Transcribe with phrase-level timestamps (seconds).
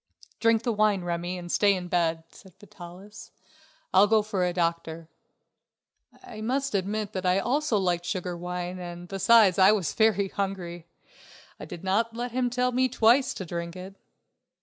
[0.39, 3.29] "Drink the wine, Remi, and stay in bed," said Vitalis.
[3.93, 5.09] "I'll go for a doctor."
[6.23, 10.87] I must admit that I also liked sugared wine and besides I was very hungry.
[11.59, 13.93] I did not let him tell me twice to drink it.